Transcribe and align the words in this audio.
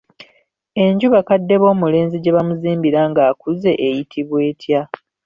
Enju 0.83 1.05
bakadde 1.15 1.55
b'omulenzi 1.61 2.15
gye 2.19 2.31
bamuzimbira 2.37 2.99
ng'akuze 3.09 3.71
eyitibwa 3.87 4.39
etya? 4.49 4.81